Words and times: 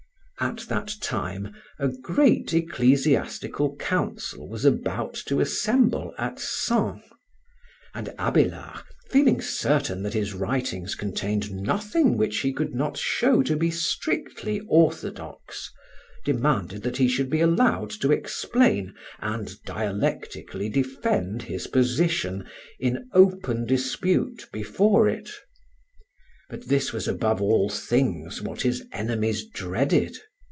At 0.39 0.61
that 0.69 0.95
time 1.01 1.53
a 1.77 1.87
great 1.89 2.51
ecclesiastical 2.51 3.75
council 3.75 4.49
was 4.49 4.65
about 4.65 5.13
to 5.27 5.39
assemble 5.39 6.15
at 6.17 6.39
Sens; 6.39 7.03
and 7.93 8.07
Abélard, 8.17 8.81
feeling 9.11 9.39
certain 9.39 10.01
that 10.01 10.15
his 10.15 10.33
writings 10.33 10.95
contained 10.95 11.51
nothing 11.51 12.17
which 12.17 12.39
he 12.39 12.51
could 12.53 12.73
not 12.73 12.97
show 12.97 13.43
to 13.43 13.55
be 13.55 13.69
strictly 13.69 14.61
orthodox, 14.67 15.71
demanded 16.25 16.81
that 16.81 16.97
he 16.97 17.07
should 17.07 17.29
be 17.29 17.41
allowed 17.41 17.91
to 17.91 18.11
explain 18.11 18.95
and 19.19 19.61
dialectically 19.63 20.69
defend 20.69 21.43
his 21.43 21.67
position, 21.67 22.47
in 22.79 23.07
open 23.13 23.63
dispute, 23.63 24.49
before 24.51 25.07
it. 25.07 25.29
But 26.49 26.67
this 26.67 26.91
was 26.91 27.07
above 27.07 27.43
all 27.43 27.69
things 27.69 28.41
what 28.41 28.61
his 28.63 28.83
enemies 28.91 29.45
dreaded. 29.47 30.17